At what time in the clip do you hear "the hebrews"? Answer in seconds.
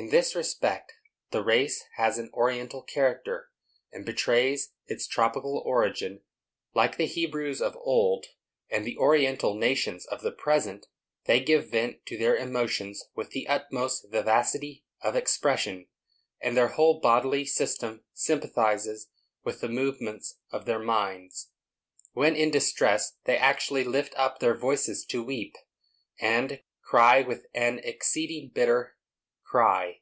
6.96-7.60